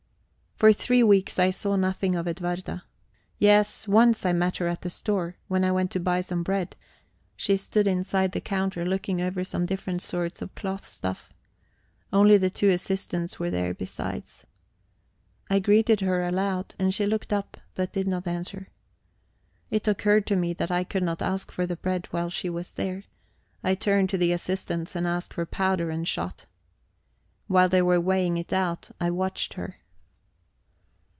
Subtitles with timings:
[0.61, 2.83] For three weeks I saw nothing of Edwarda.
[3.39, 6.75] Yes, once I met her at the store: when I went to buy some bread,
[7.35, 11.33] she stood inside the counter looking over some different sorts of cloth stuff.
[12.13, 14.45] Only the two assistants were there besides.
[15.49, 18.67] I greeted her aloud, and she looked up, but did not answer.
[19.71, 23.05] It occurred to me that I could not ask for bread while she was there;
[23.63, 26.45] I turned to the assistants and asked for powder and shot.
[27.47, 29.77] While they were weighing it out, I watched her.